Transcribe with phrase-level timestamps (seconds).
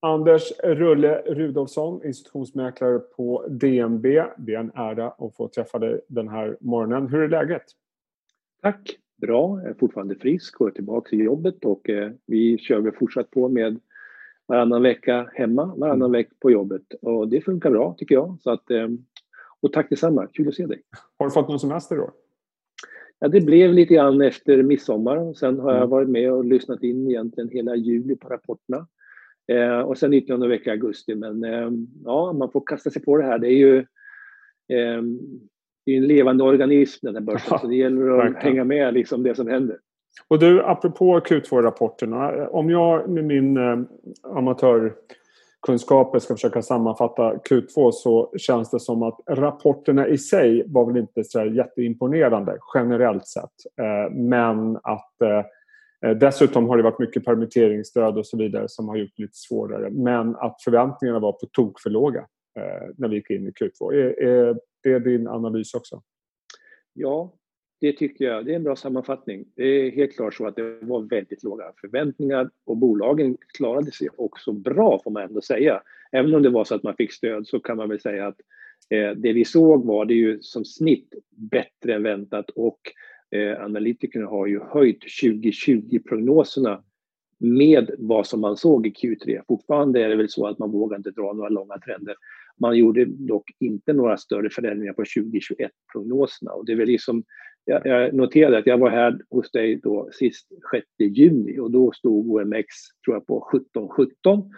[0.00, 4.06] Anders Rulle Rudolfsson, institutionsmäklare på DNB.
[4.38, 7.08] Det är en ära att få träffa dig den här morgonen.
[7.08, 7.62] Hur är läget?
[8.62, 8.98] Tack!
[9.20, 12.92] Bra, jag är fortfarande frisk och är tillbaka till jobbet och eh, vi kör väl
[12.92, 13.80] fortsatt på med
[14.46, 16.12] varannan vecka hemma, varannan mm.
[16.12, 18.38] vecka på jobbet och det funkar bra tycker jag.
[18.40, 18.88] Så att, eh,
[19.60, 20.82] och tack detsamma, kul att se dig.
[21.18, 22.10] Har du fått någon semester då?
[23.18, 25.34] Ja, det blev lite grann efter midsommar.
[25.34, 25.90] Sen har jag mm.
[25.90, 28.86] varit med och lyssnat in egentligen hela juli på rapporterna.
[29.52, 31.14] Eh, och sen ytterligare några veckor i augusti.
[31.14, 31.70] Men eh,
[32.04, 33.38] ja, man får kasta sig på det här.
[33.38, 33.78] Det är ju
[34.68, 35.02] eh,
[35.86, 37.48] det är en levande organism den här börsen.
[37.50, 38.42] Ja, så det gäller att verkligen.
[38.42, 39.78] hänga med liksom det som händer.
[40.28, 42.48] Och du, apropå Q2-rapporterna.
[42.48, 43.78] Om jag med min eh,
[44.22, 50.96] amatörkunskaper ska försöka sammanfatta Q2 så känns det som att rapporterna i sig var väl
[50.96, 53.52] inte så jätteimponerande generellt sett.
[53.80, 55.44] Eh, men att eh,
[56.06, 59.36] Eh, dessutom har det varit mycket permitteringsstöd och så vidare som har gjort det lite
[59.36, 59.90] svårare.
[59.90, 62.20] Men att förväntningarna var på tok för låga
[62.58, 63.92] eh, när vi gick in i Q2.
[63.92, 66.02] Är, det din analys också?
[66.92, 67.34] Ja,
[67.80, 68.44] det tycker jag.
[68.44, 69.44] Det är en bra sammanfattning.
[69.56, 74.08] Det är helt klart så att det var väldigt låga förväntningar och bolagen klarade sig
[74.16, 75.82] också bra får man ändå säga.
[76.12, 78.40] Även om det var så att man fick stöd så kan man väl säga att
[78.90, 82.80] eh, det vi såg var det ju som snitt bättre än väntat och
[83.30, 86.82] Eh, analytikerna har ju höjt 2020-prognoserna
[87.38, 89.42] med vad som man såg i Q3.
[89.48, 92.14] Fortfarande är det väl så att man vågar inte dra några långa trender.
[92.60, 96.50] Man gjorde dock inte några större förändringar på 2021-prognoserna.
[96.50, 97.24] Och det är väl liksom,
[97.64, 101.92] jag, jag noterade att jag var här hos dig då sist 6 juni och då
[101.92, 102.66] stod OMX
[103.04, 104.50] tror jag på 1717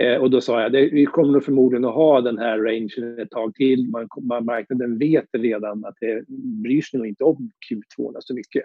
[0.00, 3.18] Eh, och då sa jag, det, vi kommer nog förmodligen att ha den här rangen
[3.18, 3.88] ett tag till.
[3.90, 6.24] Man, man, marknaden vet redan att det
[6.62, 8.62] bryr sig nog inte om Q2 så mycket.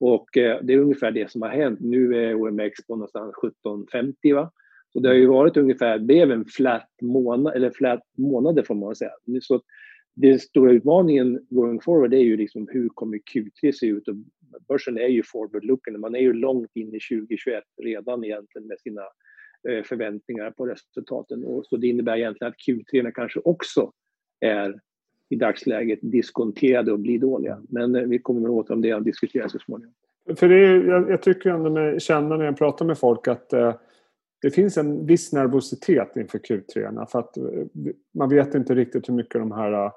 [0.00, 1.80] Och eh, det är ungefär det som har hänt.
[1.80, 4.50] Nu är OMX på någonstans 1750 va?
[4.92, 8.74] Så det har ju varit ungefär, Det blev en flat månad, eller flat månader får
[8.74, 9.10] man säga.
[9.40, 9.60] Så
[10.14, 14.08] den stora utmaningen going forward är ju liksom hur kommer Q3 se ut?
[14.08, 14.14] Och
[14.68, 19.02] börsen är ju forward-looking, man är ju långt in i 2021 redan egentligen med sina
[19.68, 21.44] Eh, förväntningar på resultaten.
[21.44, 23.92] Och så det innebär egentligen att Q3 kanske också
[24.40, 24.80] är
[25.28, 27.62] i dagsläget diskonterade och blir dåliga.
[27.68, 29.94] Men eh, vi kommer att åter om det och diskutera så småningom.
[30.36, 33.52] För det är, jag, jag tycker ändå med känna när jag pratar med folk att
[33.52, 33.74] eh,
[34.42, 37.06] det finns en viss nervositet inför Q3.
[37.06, 37.44] För att eh,
[38.14, 39.90] man vet inte riktigt hur mycket de här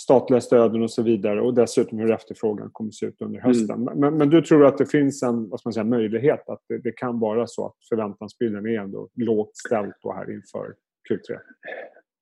[0.00, 3.82] statliga stöden och så vidare och dessutom hur efterfrågan kommer att se ut under hösten.
[3.82, 3.98] Mm.
[3.98, 6.92] Men, men, du tror att det finns en vad man säga, möjlighet att det, det
[6.92, 10.74] kan vara så att förväntansbilden är ändå lågt ställt då här inför
[11.10, 11.38] Q3?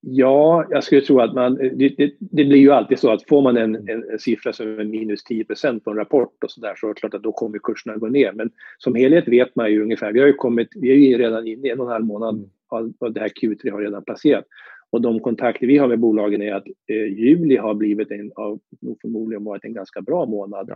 [0.03, 1.55] Ja, jag skulle tro att man...
[1.55, 4.85] Det, det, det, blir ju alltid så att får man en, en, siffra som är
[4.85, 7.59] minus 10% på en rapport och så där så är det klart att då kommer
[7.59, 8.33] kurserna gå ner.
[8.33, 10.13] Men som helhet vet man ju ungefär.
[10.13, 10.69] Vi har ju kommit...
[10.75, 12.51] Vi är ju redan inne i en och en halv månad
[12.99, 14.45] och det här Q3 har redan passerat.
[14.93, 18.61] Och de kontakter vi har med bolagen är att eh, juli har blivit en, av,
[19.01, 20.71] förmodligen varit en ganska bra månad.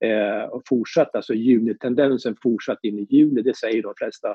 [0.00, 4.34] Eh, och fortsatt, alltså juni-tendensen fortsatt in i juli, det säger de flesta.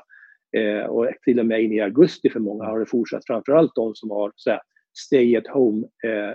[0.56, 3.94] Eh, och till och med in i augusti för många har det fortsatt, framförallt de
[3.94, 4.60] som har så här,
[4.94, 6.30] stay at home eh.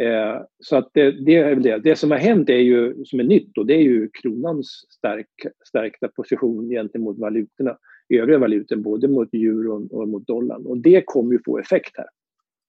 [0.00, 1.78] Eh, så att det, det, är det.
[1.78, 5.28] Det som har hänt är ju, som är nytt och det är ju kronans stark,
[5.68, 7.78] stärkta position gentemot valutorna
[8.16, 10.66] övriga valutor, både mot euron och mot dollarn.
[10.66, 12.06] Och det kommer ju få effekt här.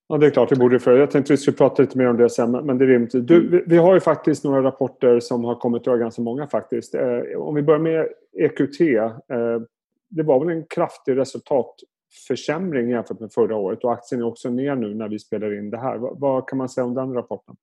[0.08, 0.96] Ja, det är klart det borde för.
[0.96, 3.12] Jag tänkte vi skulle prata lite mer om det sen, men det är rimligt.
[3.12, 3.62] Du, mm.
[3.66, 6.94] vi, har ju faktiskt några rapporter som har kommit, och ganska många faktiskt.
[6.94, 8.08] Eh, om vi börjar med
[8.38, 8.80] EQT.
[8.80, 9.60] Eh,
[10.08, 14.76] det var väl en kraftig resultatförsämring jämfört med förra året och aktien är också ner
[14.76, 15.98] nu när vi spelar in det här.
[15.98, 17.56] vad kan man säga om den rapporten?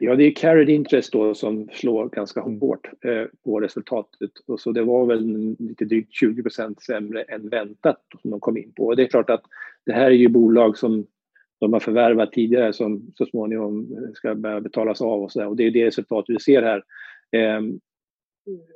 [0.00, 2.60] Ja, det är carried interest då som slår ganska mm.
[2.60, 4.30] hårt eh, på resultatet.
[4.46, 8.72] Och så det var väl lite drygt 20% sämre än väntat som de kom in
[8.72, 8.86] på.
[8.86, 9.42] Och det är klart att
[9.86, 11.06] det här är ju bolag som
[11.60, 15.48] de har förvärvat tidigare som så småningom ska börja betalas av och så där.
[15.48, 16.82] Och det är det resultatet vi ser här.
[17.32, 17.60] Eh,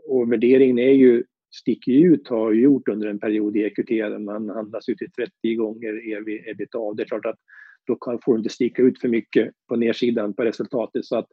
[0.08, 4.88] och värderingen är ju, sticker ut, har gjort under en period i EQT man handlas
[4.88, 6.19] ut till 30 gånger
[6.49, 6.94] ebitda.
[6.94, 7.38] Det är klart att
[7.87, 11.05] då kan, får du inte sticka ut för mycket på nedsidan på resultatet.
[11.05, 11.26] Så att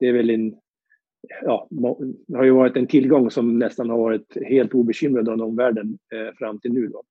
[0.00, 0.54] det är väl en,
[1.42, 1.68] ja,
[2.26, 6.34] det har ju varit en tillgång som nästan har varit helt obekymrad av omvärlden eh,
[6.34, 6.88] fram till nu.
[6.88, 7.02] Då.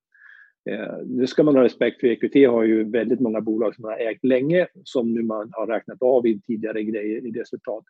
[0.70, 3.92] Eh, nu ska man ha respekt för EQT har ju väldigt många bolag som man
[3.92, 7.84] har ägt länge som nu man har räknat av i tidigare grejer i resultat.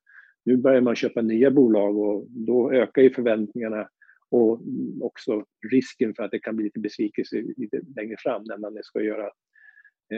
[0.45, 3.89] Nu börjar man köpa nya bolag och då ökar ju förväntningarna
[4.31, 4.61] och
[5.01, 9.01] också risken för att det kan bli lite besvikelse lite längre fram när man ska
[9.01, 9.31] göra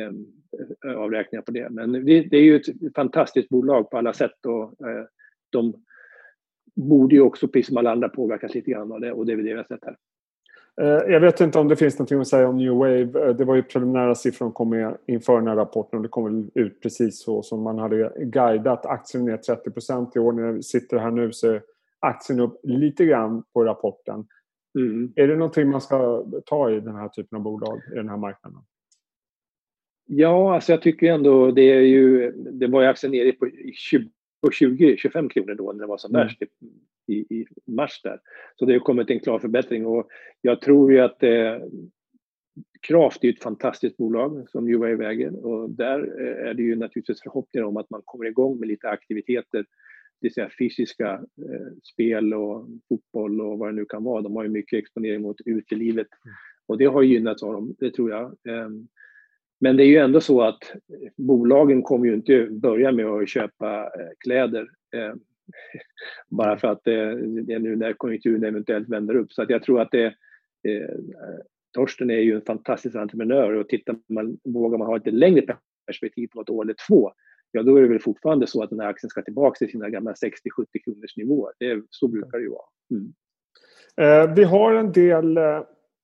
[0.03, 1.69] eh, avräkningar på det.
[1.71, 5.05] Men det, det, är ju ett fantastiskt bolag på alla sätt och eh,
[5.51, 5.75] de
[6.75, 9.37] borde ju också, precis som alla andra, påverkas lite grann av det och det är
[9.37, 9.97] väl det vi har sett här.
[10.81, 13.33] Eh, jag vet inte om det finns något att säga om New Wave.
[13.33, 16.83] Det var ju preliminära siffror som kom inför den här rapporten och det kom ut
[16.83, 18.87] precis så som man hade guidat.
[18.87, 20.33] Aktien ner 30% i år.
[20.33, 21.63] När vi sitter här nu så är
[22.01, 24.27] aktien upp lite grann på rapporten.
[24.79, 25.13] Mm.
[25.17, 28.17] Är det någonting man ska ta i den här typen av bolag i den här
[28.17, 28.59] marknaden?
[30.07, 35.29] Ja, alltså jag tycker ändå det är ju, det var ju aktien nere på 20-25
[35.29, 36.27] kronor då när det var som mm.
[36.27, 36.43] värst
[37.07, 38.21] i, i, mars där.
[38.57, 40.09] Så det har kommit en klar förbättring och
[40.41, 41.59] jag tror ju att eh,
[42.89, 47.67] Kraft är ett fantastiskt bolag som Juva äger och där är det ju naturligtvis förhoppningar
[47.67, 49.67] om att man kommer igång med lite aktiviteter, det
[50.21, 54.23] vill säga fysiska eh, spel och fotboll och vad det nu kan vara.
[54.23, 56.35] De har ju mycket exponering mot utelivet mm.
[56.67, 58.25] och det har gynnats av dem, det tror jag.
[58.25, 58.69] Eh,
[59.59, 63.29] men det är ju ändå så att eh, bolagen kommer ju inte börja med att
[63.29, 65.15] köpa eh, kläder eh,
[66.29, 69.33] bara för att det är nu när konjunkturen eventuellt vänder upp.
[69.33, 70.15] Så att jag tror att det,
[71.73, 75.57] Torsten är ju en fantastisk entreprenör och tittar man, vågar man ha ett längre
[75.87, 77.13] perspektiv på ett år eller två,
[77.53, 79.91] ja då är det väl fortfarande så att den här aktien ska tillbaka till sina
[79.91, 80.25] gamla 60-70
[80.85, 81.53] kronors nivåer.
[81.59, 82.69] Det, så brukar det ju vara.
[82.91, 83.13] Mm.
[84.01, 85.39] Eh, vi har en del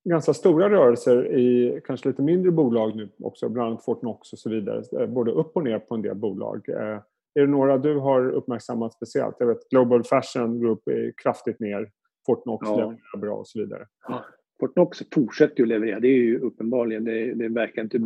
[0.03, 4.49] ganska stora rörelser i kanske lite mindre bolag nu också, bland annat Fortnox och så
[4.49, 4.83] vidare.
[4.99, 6.69] Eh, både upp och ner på en del bolag.
[6.69, 6.99] Eh,
[7.35, 9.35] är det några du har uppmärksammat speciellt?
[9.39, 11.91] Jag vet Global Fashion Group är kraftigt ner.
[12.25, 12.75] Fortnox ja.
[12.75, 13.87] levererar bra och så vidare.
[14.07, 14.25] Ja.
[14.59, 15.99] Fortnox fortsätter ju leverera.
[15.99, 17.99] Det är ju uppenbarligen, det, det verkar inte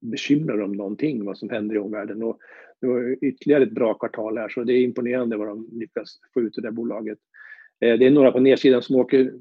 [0.00, 2.22] bekymra dem någonting vad som händer i omvärlden.
[2.22, 2.38] Och
[2.80, 6.40] det var ytterligare ett bra kvartal här så det är imponerande vad de lyckas få
[6.40, 7.18] ut ur det bolaget.
[7.80, 9.32] Eh, det är några på nedsidan som åker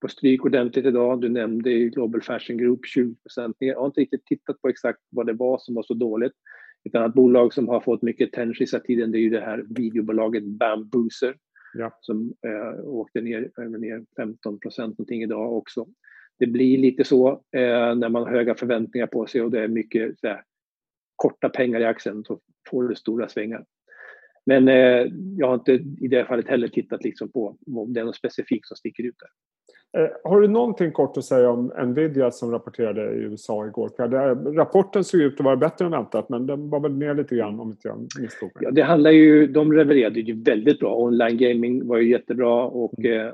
[0.00, 1.20] på stryk ordentligt idag.
[1.20, 3.54] Du nämnde ju Global Fashion Group 20 ner.
[3.58, 6.32] Jag har inte riktigt tittat på exakt vad det var som var så dåligt.
[6.84, 9.64] Ett annat bolag som har fått mycket attention sista tiden det är ju det här
[9.68, 11.36] videobolaget Bambooser
[11.74, 11.98] ja.
[12.00, 15.86] som äh, åkte ner, äh, ner 15 procent någonting idag också.
[16.38, 19.68] Det blir lite så äh, när man har höga förväntningar på sig och det är
[19.68, 20.40] mycket så
[21.16, 22.40] korta pengar i aktien så
[22.70, 23.64] får du stora svängar.
[24.46, 25.06] Men eh,
[25.36, 28.66] jag har inte i det fallet heller tittat liksom på om det är något specifikt
[28.66, 29.28] som sticker ut där.
[29.96, 33.90] Eh, har du någonting kort att säga om Nvidia som rapporterade i USA igår?
[34.56, 37.60] Rapporten såg ut att vara bättre än väntat men den var väl ner lite grann
[37.60, 38.64] om inte jag misstog mig.
[38.64, 40.96] Ja, det handlar ju, de levererade ju väldigt bra.
[40.96, 43.26] Online gaming var ju jättebra och mm.
[43.26, 43.32] eh,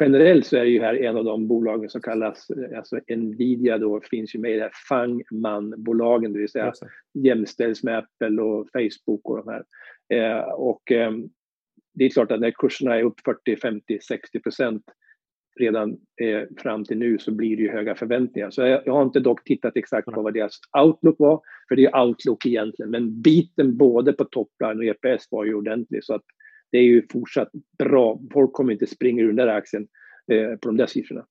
[0.00, 2.46] generellt så är det ju här en av de bolagen som kallas,
[2.76, 6.72] alltså Nvidia då finns ju med i det här FANGMAN-bolagen, det vill säga
[7.14, 9.64] jämställs med Apple och Facebook och de här.
[10.08, 11.12] Eh, och eh,
[11.94, 14.82] det är klart att när kurserna är upp 40, 50, 60 procent
[15.60, 18.50] redan eh, fram till nu så blir det ju höga förväntningar.
[18.50, 21.84] Så jag, jag, har inte dock tittat exakt på vad deras outlook var, för det
[21.84, 26.24] är outlook egentligen, men biten både på topline och EPS var ju ordentlig så att
[26.72, 28.20] det är ju fortsatt bra.
[28.32, 29.88] Folk kommer inte springa ur den där aktien
[30.32, 31.26] eh, på de där siffrorna.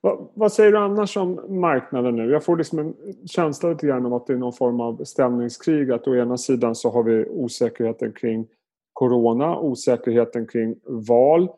[0.00, 2.30] Vad, vad, säger du annars om marknaden nu?
[2.30, 2.94] Jag får liksom en
[3.26, 5.90] känsla lite grann om att det är någon form av ställningskrig.
[5.90, 8.46] Att å ena sidan så har vi osäkerheten kring
[8.92, 11.48] Corona, osäkerheten kring val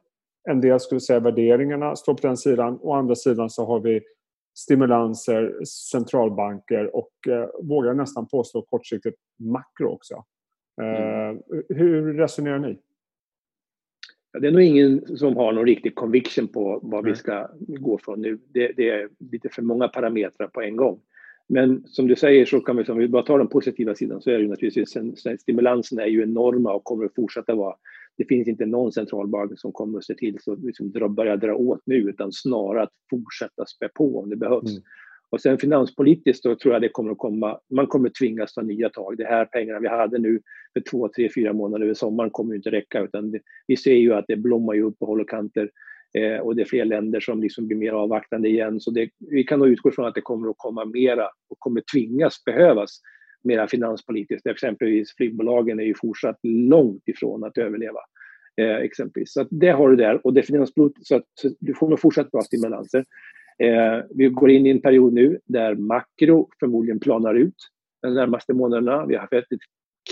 [0.51, 2.79] en del skulle säga värderingarna står på den sidan.
[2.83, 4.01] Å andra sidan så har vi
[4.59, 10.25] stimulanser, centralbanker och eh, vågar nästan påstå kortsiktigt makro också.
[10.83, 11.43] Eh, mm.
[11.69, 12.79] Hur resonerar ni?
[14.41, 18.21] Det är nog ingen som har någon riktig conviction på vad vi ska gå från
[18.23, 18.39] nu.
[18.49, 21.01] Det, det, är lite för många parametrar på en gång.
[21.49, 24.31] Men som du säger så kan vi, om vi bara tar den positiva sidan så
[24.31, 24.97] är det naturligtvis
[25.41, 27.75] stimulansen är ju enorma och kommer att fortsätta vara
[28.19, 31.81] det finns inte någon centralbank som kommer att se till så liksom börja dra åt
[31.85, 34.71] nu utan snarare att fortsätta spä på om det behövs.
[34.71, 34.83] Mm.
[35.31, 38.89] Och sen finanspolitiskt då tror jag det kommer att komma, man kommer tvingas ta nya
[38.89, 39.17] tag.
[39.19, 40.41] Det här pengarna vi hade nu
[40.73, 44.15] för två, tre, fyra månader över sommaren kommer inte räcka utan det, vi ser ju
[44.15, 45.71] att det blommar ju upp på håll och kanter
[46.19, 48.81] eh, och det är fler länder som liksom blir mer avvaktande igen.
[48.81, 51.83] Så det, vi kan nog utgå från att det kommer att komma mera och kommer
[51.93, 53.01] tvingas behövas
[53.45, 54.47] mera finanspolitiskt.
[54.47, 58.01] Exempelvis flygbolagen är ju fortsatt långt ifrån att överleva.
[58.57, 59.33] Eh, exempelvis.
[59.33, 60.47] Så det har du där och det
[61.03, 61.25] så att
[61.61, 63.05] du får nog fortsatt bra stimulanser.
[63.59, 67.55] Eh, vi går in i en period nu där makro förmodligen planar ut
[68.03, 69.07] de närmaste månaderna.
[69.07, 69.59] Vi har haft ett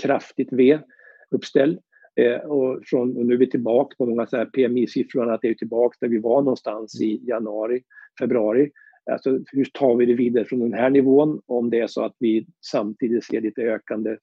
[0.03, 1.79] kraftigt V-uppställ
[2.15, 5.97] eh, och, från, och nu är vi tillbaka på många PMI-siffror, att det är tillbaka
[6.01, 7.83] där vi var någonstans i januari,
[8.19, 8.71] februari.
[9.11, 12.15] Alltså, hur tar vi det vidare från den här nivån om det är så att
[12.19, 14.17] vi samtidigt ser lite ökande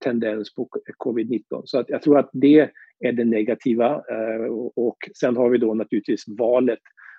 [0.00, 0.68] tendens på
[1.04, 1.62] covid-19.
[1.64, 3.90] Så att jag tror att det är det negativa.
[3.94, 4.44] Eh,
[4.76, 6.78] och sen har vi då naturligtvis valet.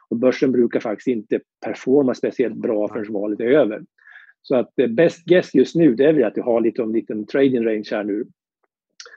[0.10, 3.82] Och börsen brukar faktiskt inte performa speciellt bra förrän valet är över.
[4.42, 6.92] Så att eh, best guess just nu det är väl att vi har lite en
[6.92, 8.26] liten trading range här nu.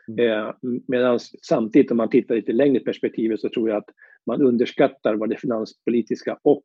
[0.09, 0.31] Mm.
[0.31, 0.55] Eh,
[0.89, 3.91] Medan samtidigt om man tittar lite längre perspektivet så tror jag att
[4.27, 6.65] man underskattar vad det finanspolitiska och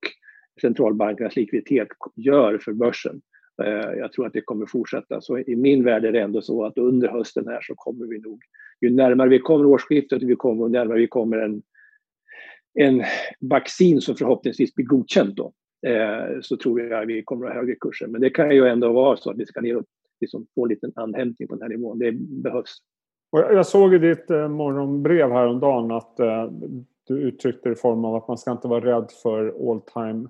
[0.61, 3.21] centralbankernas likviditet gör för börsen.
[3.63, 5.21] Eh, jag tror att det kommer fortsätta.
[5.21, 8.19] Så i min värld är det ändå så att under hösten här så kommer vi
[8.19, 8.41] nog,
[8.81, 11.61] ju närmare vi kommer årsskiftet, vi kommer, närmare vi kommer en,
[12.73, 13.03] en
[13.39, 15.53] vaccin som förhoppningsvis blir godkänt då,
[15.87, 18.07] eh, så tror jag att vi kommer att ha högre kurser.
[18.07, 19.85] Men det kan ju ändå vara så att vi ska ner och
[20.21, 21.99] liksom få en liten anhämtning på den här nivån.
[21.99, 22.77] Det behövs.
[23.31, 26.17] Jag såg i ditt eh, morgonbrev häromdagen att
[27.07, 30.29] du uttryckte det i form av att man ska inte vara rädd för all time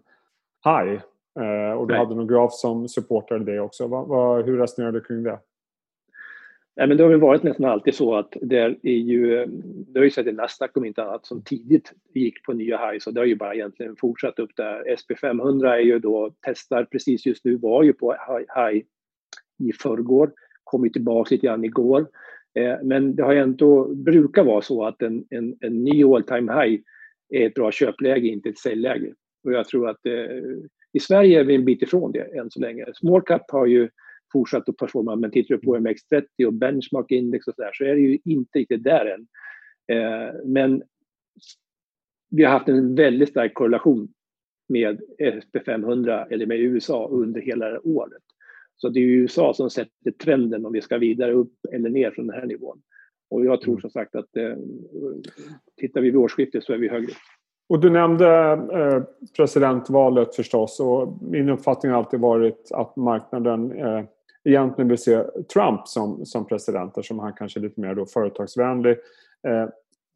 [0.66, 1.02] high.
[1.40, 2.04] Eh, och du Nej.
[2.04, 3.88] hade någon graf som supportade det också.
[3.88, 5.40] Va, va, hur resonerade du kring det?
[6.76, 9.46] Nej, men det har väl varit nästan alltid så att det är ju,
[9.88, 13.08] det har ju sett i Nasdaq om inte annat som tidigt gick på nya highs
[13.08, 14.96] och det har ju bara egentligen fortsatt upp där.
[14.96, 18.16] SP500 är ju då, testar precis just nu, var ju på
[18.56, 18.84] high
[19.70, 20.32] i förrgår,
[20.64, 22.08] kom ju tillbaka lite grann igår.
[22.56, 26.24] Eh, men det har ju ändå, brukar vara så att en, en, en ny all
[26.24, 26.82] time high
[27.30, 29.14] är ett bra köpläge, inte ett säljläge.
[29.44, 30.14] Och jag tror att eh,
[30.94, 32.86] i Sverige är vi en bit ifrån det än så länge.
[32.96, 33.90] Small cap har ju
[34.34, 37.84] fortsatt att performa, men tittar du på MX30 och benchmark index och så där så
[37.84, 39.28] är det ju inte riktigt där än.
[39.98, 40.84] Eh, men
[42.30, 44.14] vi har haft en väldigt stark korrelation
[44.70, 48.24] med SP500 eller med USA under hela året.
[48.76, 52.28] Så det är USA som sätter trenden om vi ska vidare upp eller ner från
[52.28, 52.82] den här nivån.
[53.30, 53.82] Och jag tror mm.
[53.82, 54.56] som sagt att eh,
[55.78, 57.14] tittar vi vid årsskiftet så är vi högre.
[57.74, 59.04] Och du nämnde eh,
[59.36, 64.04] presidentvalet förstås och min uppfattning har alltid varit att marknaden eh,
[64.44, 68.92] egentligen vill se Trump som, som president eftersom han kanske är lite mer då företagsvänlig.
[69.48, 69.68] Eh,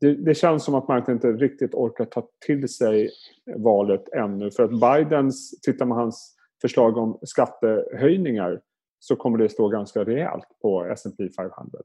[0.02, 3.10] det, det, känns som att marknaden inte riktigt orkar ta till sig
[3.56, 8.62] valet ännu för att Bidens, tittar man hans förslag om skattehöjningar
[9.00, 11.80] så kommer det stå ganska rejält på S&P 500.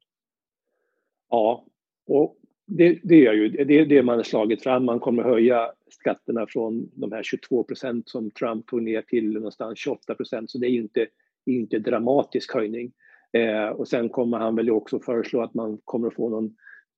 [1.31, 1.65] Ja,
[2.07, 4.85] och det, det är ju det, är det man har slagit fram.
[4.85, 9.79] Man kommer höja skatterna från de här 22 procent som Trump tog ner till någonstans
[9.79, 10.51] 28 procent.
[10.51, 11.01] Så det är ju inte,
[11.47, 12.93] är inte dramatisk höjning.
[13.33, 16.55] Eh, och sen kommer han väl också föreslå att man kommer att få någon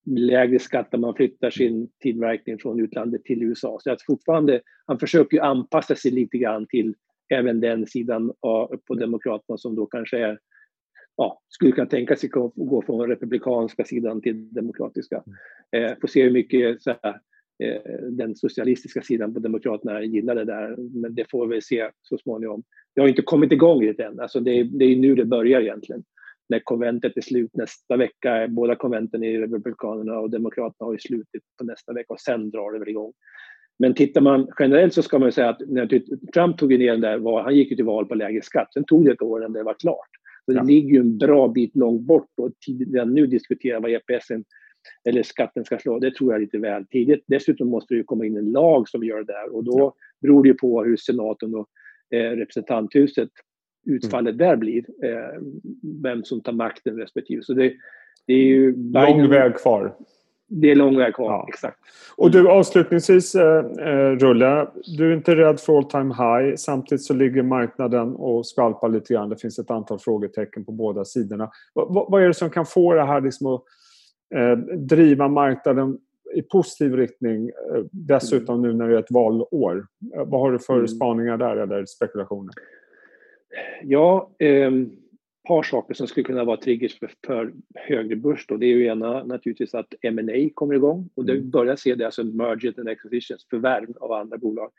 [0.07, 3.79] lägre skatt när man flyttar sin tillverkning från utlandet till USA.
[3.81, 6.95] Så att fortfarande, han försöker anpassa sig lite grann till
[7.29, 8.33] även den sidan
[8.89, 10.39] på Demokraterna som då kanske är
[11.17, 15.23] ja, skulle kunna tänka sig att gå från republikanska sidan till demokratiska.
[15.73, 15.85] Mm.
[15.91, 17.21] Eh, får se hur mycket så här,
[17.65, 17.81] eh,
[18.11, 22.63] den socialistiska sidan på Demokraterna gillar det där, men det får vi se så småningom.
[22.95, 25.61] Det har inte kommit igång riktigt än, alltså det, är, det är nu det börjar
[25.61, 26.05] egentligen.
[26.49, 31.43] När konventet är slut nästa vecka, båda konventen i Republikanerna och Demokraterna har ju slutit
[31.59, 33.13] på nästa vecka och sen drar det väl igång.
[33.79, 35.87] Men tittar man generellt så ska man säga att när
[36.35, 39.05] Trump tog ner den där, han gick ju till val på lägre skatt, sen tog
[39.05, 40.09] det ett år innan det var klart.
[40.45, 42.53] Så det ligger ju en bra bit långt bort och
[42.93, 44.45] redan nu diskutera vad EPSen
[45.09, 47.25] eller skatten ska slå, det tror jag är lite väl tidigt.
[47.27, 50.43] Dessutom måste det ju komma in en lag som gör det där och då beror
[50.43, 51.69] det ju på hur senaten och
[52.11, 53.31] eh, representanthuset
[53.87, 54.49] utfallet mm.
[54.49, 54.85] där blir.
[55.05, 55.43] Eh,
[56.03, 57.43] vem som tar makten respektive.
[57.43, 57.75] Så det,
[58.27, 59.97] det är ju Biden, Lång väg kvar
[60.61, 61.47] det är lång väg kvar, ja.
[61.49, 61.79] exakt.
[62.17, 66.57] Och du avslutningsvis eh, eh, Rulle, du är inte rädd för all time high.
[66.57, 69.29] Samtidigt så ligger marknaden och skvalpar lite grann.
[69.29, 71.45] Det finns ett antal frågetecken på båda sidorna.
[71.75, 73.63] V vad är det som kan få det här liksom att
[74.35, 75.99] eh, driva marknaden
[76.35, 79.87] i positiv riktning eh, dessutom nu när det är ett valår?
[80.15, 80.89] Eh, vad har du för mm.
[80.89, 82.55] spaningar där eller spekulationer?
[83.83, 84.91] Ja, ehm
[85.45, 88.47] par saker som skulle kunna vara triggers för, för högre börs.
[88.47, 88.57] Då.
[88.57, 91.51] Det är ju ena naturligtvis att M&A kommer igång och det mm.
[91.51, 94.71] börjar se det, alltså merger and acquisitions, förvärv av andra bolag.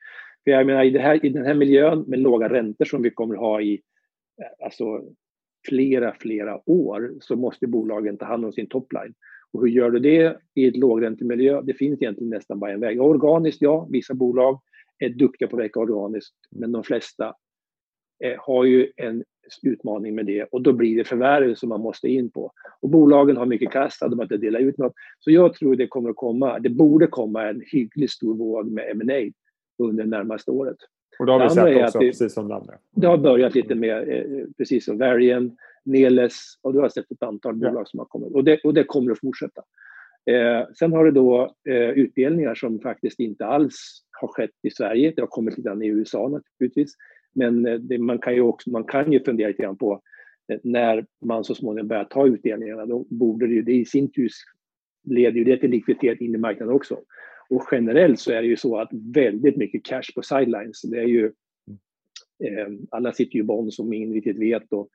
[0.44, 3.36] För jag menar, i, här, i den här miljön med låga räntor som vi kommer
[3.36, 3.74] ha i
[4.42, 5.02] eh, alltså,
[5.68, 9.14] flera, flera år så måste bolagen ta hand om sin topline.
[9.52, 11.62] Och hur gör du det i ett lågräntemiljö?
[11.62, 13.02] Det finns egentligen nästan bara en väg.
[13.02, 14.62] Organiskt, ja, vissa bolag
[15.00, 17.36] är duktiga på att väcka organiskt, men de flesta
[18.24, 19.24] eh, har ju en
[19.64, 22.52] utmaning med det och då blir det förvärv som man måste in på.
[22.82, 24.94] Och bolagen har mycket kassa, de har inte delat ut något.
[25.20, 28.92] Så jag tror det kommer att komma, det borde komma en hyggligt stor våg med
[28.92, 29.32] M&A
[29.84, 30.78] under det närmaste året.
[31.20, 32.74] Och det har vi sett också, det, precis som det andra.
[32.96, 37.24] Det har börjat lite med, eh, precis som Varian, Neles och du har sett ett
[37.24, 37.86] antal bolag ja.
[37.86, 38.34] som har kommit.
[38.34, 39.62] Och det, och det kommer att fortsätta.
[40.25, 45.14] Eh, sen har det då eh, utdelningar som faktiskt inte alls har skett i Sverige.
[45.16, 46.96] Det har kommit lite grann i USA naturligtvis.
[47.36, 50.01] Men eh, det, man, kan ju också, man kan ju fundera lite grann på
[50.48, 54.12] eh, när man så småningom börjar ta utdelningarna, då borde det ju, det i sin
[54.12, 54.30] tur
[55.04, 57.00] leder ju det till likviditet in i marknaden också.
[57.50, 61.08] Och generellt så är det ju så att väldigt mycket cash på sidelines, det är
[61.08, 61.25] ju
[62.44, 64.89] eh, alla sitter ju i bond som ingen riktigt vet och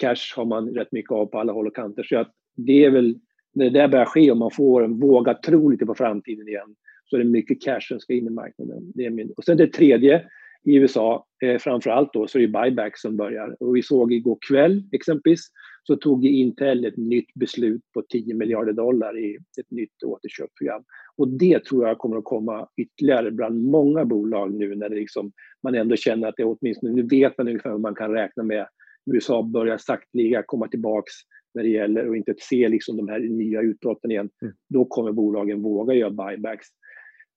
[0.00, 2.02] cash har man rätt mycket av på alla håll och kanter.
[2.02, 3.18] Så att det är väl
[3.52, 6.74] när det där börjar ske och man får en våga tro lite på framtiden igen,
[7.04, 8.92] så är det mycket cash som ska in i marknaden.
[8.94, 9.32] Det är min.
[9.36, 10.24] Och sen det tredje,
[10.66, 13.56] i USA, eh, framför allt då, så är det buyback som börjar.
[13.60, 15.50] Och vi såg igår kväll exempelvis,
[15.82, 20.84] så tog Intel ett nytt beslut på 10 miljarder dollar i ett nytt återköpsprogram.
[21.16, 25.32] Och det tror jag kommer att komma ytterligare bland många bolag nu när det liksom,
[25.62, 28.66] man ändå känner att det åtminstone, nu vet man ungefär vad man kan räkna med.
[29.14, 31.12] USA börjar sakteliga komma tillbaks
[31.54, 34.30] när det gäller och inte se liksom de här nya utbrotten igen.
[34.42, 34.54] Mm.
[34.68, 36.66] Då kommer bolagen våga göra buybacks.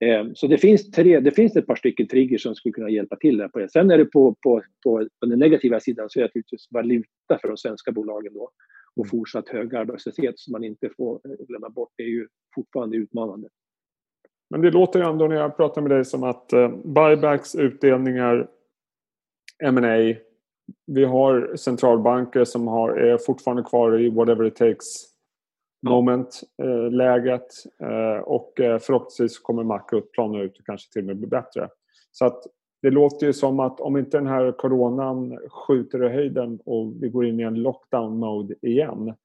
[0.05, 3.15] Eh, så det finns, tre, det finns ett par stycken triggers som skulle kunna hjälpa
[3.15, 3.69] till där på det.
[3.69, 7.39] Sen är det på, på, på, på den negativa sidan så är det naturligtvis valuta
[7.41, 8.51] för de svenska bolagen då
[8.95, 9.09] och mm.
[9.09, 11.89] fortsatt hög arbetslöshet som man inte får eh, glömma bort.
[11.97, 13.47] Det är ju fortfarande utmanande.
[14.49, 18.49] Men det låter ju ändå när jag pratar med dig som att uh, buybacks, utdelningar,
[19.63, 20.15] M&A.
[20.85, 25.09] Vi har centralbanker som har, är fortfarande kvar i whatever it takes
[25.81, 27.47] moment-läget
[27.81, 31.17] eh, eh, och eh, förhoppningsvis kommer makro att plana ut och kanske till och med
[31.17, 31.69] bli bättre.
[32.11, 32.43] Så att
[32.81, 37.09] det låter ju som att om inte den här coronan skjuter i höjden och vi
[37.09, 39.15] går in i en lockdown-mode igen mm.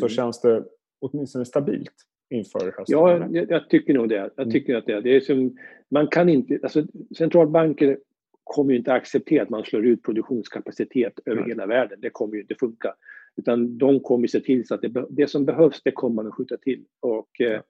[0.00, 0.64] så känns det
[1.00, 1.94] åtminstone stabilt
[2.30, 2.84] inför hösten.
[2.86, 4.14] Ja, jag, jag tycker nog det.
[4.14, 4.50] Jag mm.
[4.50, 4.78] tycker mm.
[4.78, 5.56] att det, det är som,
[5.90, 6.84] man kan inte, alltså
[7.18, 7.98] centralbanker
[8.44, 11.50] kommer ju inte acceptera att man slår ut produktionskapacitet över Nej.
[11.50, 11.98] hela världen.
[12.00, 12.94] Det kommer ju inte funka.
[13.36, 16.34] Utan de kommer se till så att det, det som behövs, det kommer man att
[16.34, 16.84] skjuta till.
[17.00, 17.60] Och, eh,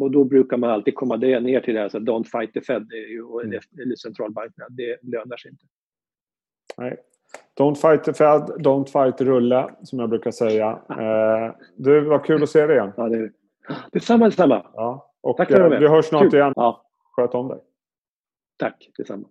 [0.00, 2.86] och då brukar man alltid komma ner till det här, så don't fight the Fed
[3.44, 3.60] mm.
[3.82, 4.66] eller centralbankerna.
[4.70, 5.64] Det lönar sig inte.
[6.78, 6.96] Nej.
[7.58, 10.82] Don't fight the Fed, don't fight rulle, som jag brukar säga.
[10.90, 12.92] Eh, du, var kul att se dig igen.
[12.96, 13.30] Ja, det,
[13.92, 14.66] detsamma, detsamma.
[14.74, 15.12] Ja.
[15.20, 16.34] Och, Tack för eh, Vi hörs snart kul.
[16.34, 16.52] igen.
[16.56, 16.84] Ja.
[17.16, 17.58] Sköt om dig.
[18.56, 19.28] Tack, detsamma.